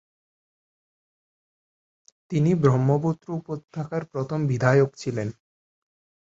তিনি 2.31 2.51
ব্রহ্মপুত্র 2.55 3.27
উপত্যকার 3.39 4.01
প্রথম 4.11 4.39
বিধায়ক 4.47 4.89
ছিলেন। 4.95 5.27